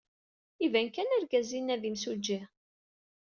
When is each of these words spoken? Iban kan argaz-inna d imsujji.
Iban 0.65 0.87
kan 0.89 1.13
argaz-inna 1.15 1.75
d 1.81 1.83
imsujji. 1.89 2.39